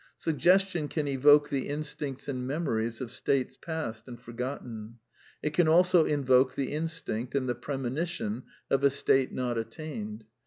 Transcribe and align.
Suggestion 0.17 0.87
can 0.87 1.07
evoke 1.07 1.49
the 1.51 1.67
instincts 1.67 2.27
and 2.27 2.47
memo 2.47 2.71
ries 2.71 3.01
of 3.01 3.11
states 3.11 3.55
past 3.55 4.07
and 4.07 4.19
forgotten. 4.19 4.97
It 5.43 5.53
can 5.53 5.67
also 5.67 6.05
invoke 6.05 6.55
the 6.55 6.71
in 6.73 6.85
stinct 6.85 7.35
and 7.35 7.47
the 7.47 7.53
premonition 7.53 8.41
of 8.71 8.83
a 8.83 8.89
state 8.89 9.31
not 9.31 9.59
attained. 9.59 10.23